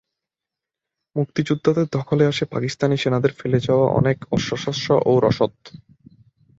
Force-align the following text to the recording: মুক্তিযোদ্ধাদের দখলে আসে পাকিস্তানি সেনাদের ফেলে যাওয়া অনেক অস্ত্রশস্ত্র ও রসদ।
মুক্তিযোদ্ধাদের 1.15 1.87
দখলে 1.91 2.23
আসে 2.25 2.43
পাকিস্তানি 2.45 2.95
সেনাদের 2.97 3.31
ফেলে 3.39 3.59
যাওয়া 3.59 3.87
অনেক 3.99 4.17
অস্ত্রশস্ত্র 4.31 4.89
ও 5.05 5.11
রসদ। 5.19 5.53